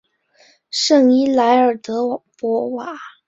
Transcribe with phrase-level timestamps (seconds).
[0.71, 2.97] 圣伊莱尔德博瓦。